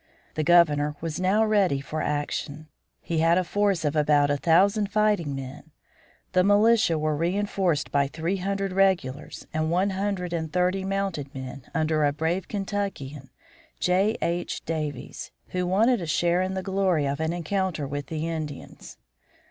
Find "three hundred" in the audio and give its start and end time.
8.07-8.73